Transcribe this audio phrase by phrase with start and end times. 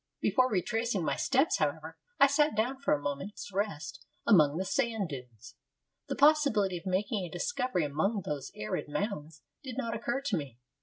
[0.19, 5.09] Before retracing my steps, however, I sat down for a moment's rest among the sand
[5.09, 5.53] dunes.
[6.07, 10.57] The possibility of making a discovery among those arid mounds did not occur to me.